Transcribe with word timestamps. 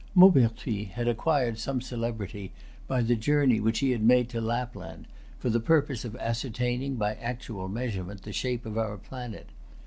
Maupertuis 0.15 0.87
had 0.93 1.07
acquired 1.07 1.59
some 1.59 1.79
celebrity 1.79 2.51
by 2.87 3.03
the 3.03 3.15
journey 3.15 3.59
which 3.59 3.77
he 3.81 3.91
had 3.91 4.01
made 4.01 4.29
to 4.29 4.41
Lapland, 4.41 5.05
for 5.37 5.51
the 5.51 5.59
purpose 5.59 6.03
of 6.03 6.15
ascertaining, 6.15 6.95
by 6.95 7.13
actual 7.17 7.67
measurement, 7.67 8.23
the 8.23 8.33
shape 8.33 8.65
of 8.65 8.79
our 8.79 8.97
planet. 8.97 9.49